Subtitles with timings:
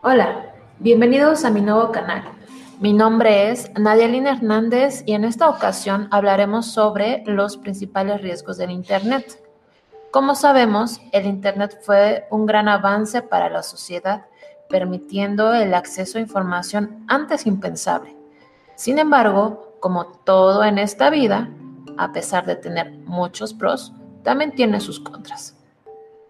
[0.00, 2.22] Hola, bienvenidos a mi nuevo canal.
[2.78, 8.70] Mi nombre es Nadialina Hernández y en esta ocasión hablaremos sobre los principales riesgos del
[8.70, 9.42] Internet.
[10.12, 14.26] Como sabemos, el Internet fue un gran avance para la sociedad,
[14.68, 18.16] permitiendo el acceso a información antes impensable.
[18.76, 21.50] Sin embargo, como todo en esta vida,
[21.96, 23.92] a pesar de tener muchos pros,
[24.22, 25.57] también tiene sus contras.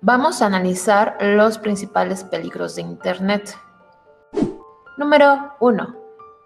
[0.01, 3.57] Vamos a analizar los principales peligros de Internet.
[4.97, 5.97] Número 1.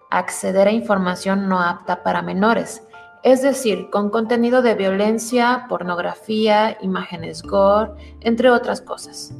[0.09, 2.81] Acceder a información no apta para menores,
[3.21, 9.35] es decir, con contenido de violencia, pornografía, imágenes gore, entre otras cosas.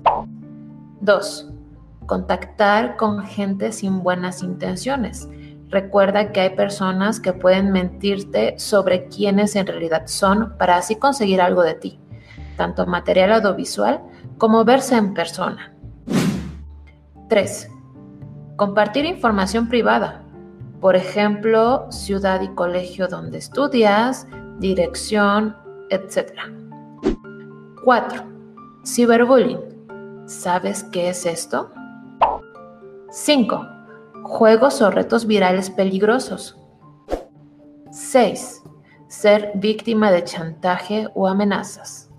[1.01, 1.49] 2.
[2.05, 5.27] Contactar con gente sin buenas intenciones.
[5.69, 11.41] Recuerda que hay personas que pueden mentirte sobre quiénes en realidad son para así conseguir
[11.41, 12.02] algo de ti
[12.55, 14.01] tanto material audiovisual
[14.37, 15.73] como verse en persona.
[17.29, 17.69] 3.
[18.55, 20.23] Compartir información privada,
[20.79, 24.27] por ejemplo, ciudad y colegio donde estudias,
[24.59, 25.55] dirección,
[25.89, 26.33] etc.
[27.83, 28.23] 4.
[28.85, 29.61] Ciberbullying.
[30.25, 31.71] ¿Sabes qué es esto?
[33.09, 33.67] 5.
[34.23, 36.57] Juegos o retos virales peligrosos.
[37.91, 38.63] 6.
[39.07, 42.09] Ser víctima de chantaje o amenazas.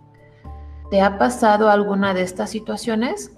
[0.94, 3.32] ¿Te ha pasado alguna de estas situaciones?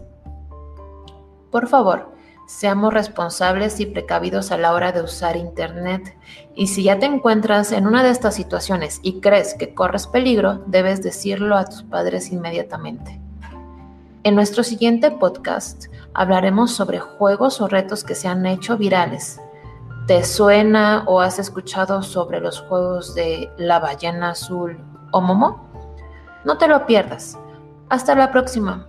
[1.50, 2.12] Por favor,
[2.46, 6.18] seamos responsables y precavidos a la hora de usar Internet.
[6.54, 10.64] Y si ya te encuentras en una de estas situaciones y crees que corres peligro,
[10.66, 13.18] debes decirlo a tus padres inmediatamente.
[14.22, 19.40] En nuestro siguiente podcast hablaremos sobre juegos o retos que se han hecho virales.
[20.06, 24.78] ¿Te suena o has escuchado sobre los juegos de la ballena azul
[25.10, 25.64] o Momo?
[26.44, 27.38] No te lo pierdas.
[27.88, 28.88] Hasta la próxima.